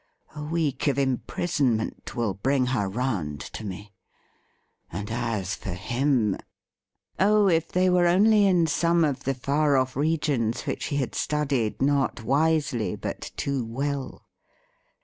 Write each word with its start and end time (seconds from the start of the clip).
A 0.35 0.41
week 0.41 0.87
of 0.87 0.97
imprisonment 0.97 2.15
will 2.15 2.33
bring 2.33 2.65
her 2.73 2.89
round 2.89 3.39
to 3.39 3.63
me. 3.63 3.93
And 4.91 5.11
as 5.11 5.53
for 5.53 5.73
him!' 5.73 6.37
Oh, 7.19 7.47
if 7.47 7.71
they 7.71 7.87
were 7.87 8.07
only 8.07 8.47
in 8.47 8.65
some 8.65 9.03
of 9.03 9.25
the 9.25 9.35
far 9.35 9.77
off 9.77 9.95
regions 9.95 10.63
which 10.63 10.85
he 10.85 10.97
had 10.97 11.13
studied 11.13 11.83
not 11.83 12.23
wisely 12.23 12.95
but 12.95 13.29
too 13.37 13.63
well 13.63 14.25